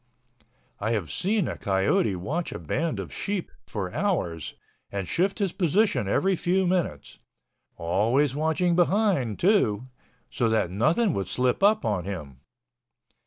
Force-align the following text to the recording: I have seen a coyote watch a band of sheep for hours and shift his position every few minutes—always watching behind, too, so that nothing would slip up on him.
I 0.79 0.93
have 0.93 1.11
seen 1.11 1.47
a 1.47 1.59
coyote 1.59 2.15
watch 2.15 2.51
a 2.51 2.57
band 2.57 2.99
of 2.99 3.13
sheep 3.13 3.51
for 3.67 3.93
hours 3.93 4.55
and 4.91 5.07
shift 5.07 5.37
his 5.37 5.51
position 5.53 6.07
every 6.07 6.35
few 6.35 6.65
minutes—always 6.65 8.33
watching 8.33 8.75
behind, 8.75 9.37
too, 9.37 9.89
so 10.31 10.49
that 10.49 10.71
nothing 10.71 11.13
would 11.13 11.27
slip 11.27 11.61
up 11.61 11.85
on 11.85 12.05
him. 12.05 12.39